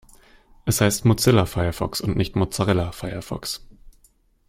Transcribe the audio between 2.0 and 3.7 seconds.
und nicht Mozzarella Firefox.